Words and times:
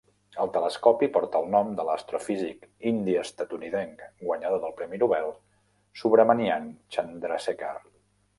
El 0.43 0.47
telescopi 0.53 1.07
porta 1.17 1.41
el 1.43 1.51
nom 1.55 1.67
de 1.79 1.85
l'astrofísic 1.89 2.65
indi-estatunidenc, 2.93 4.01
guanyador 4.31 4.63
del 4.65 4.75
Premi 4.81 5.01
Nobel, 5.05 5.31
Subrahmanyan 6.05 6.67
Chandrasekhar. 6.97 7.77